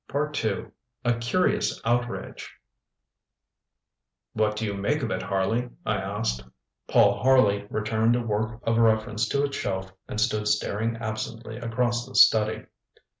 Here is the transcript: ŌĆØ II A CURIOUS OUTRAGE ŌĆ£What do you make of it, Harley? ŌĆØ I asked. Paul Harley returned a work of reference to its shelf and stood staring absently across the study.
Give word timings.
ŌĆØ 0.09 0.63
II 0.65 0.71
A 1.05 1.13
CURIOUS 1.19 1.79
OUTRAGE 1.85 2.51
ŌĆ£What 4.35 4.55
do 4.55 4.65
you 4.65 4.73
make 4.73 5.03
of 5.03 5.11
it, 5.11 5.21
Harley? 5.21 5.61
ŌĆØ 5.61 5.71
I 5.85 5.95
asked. 5.97 6.43
Paul 6.87 7.21
Harley 7.21 7.67
returned 7.69 8.15
a 8.15 8.21
work 8.23 8.61
of 8.63 8.79
reference 8.79 9.27
to 9.29 9.43
its 9.43 9.57
shelf 9.57 9.93
and 10.07 10.19
stood 10.19 10.47
staring 10.47 10.95
absently 10.95 11.57
across 11.57 12.07
the 12.07 12.15
study. 12.15 12.65